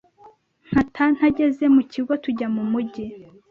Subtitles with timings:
[0.67, 3.05] Nkata ntageze mu kigo tujya mu mujyi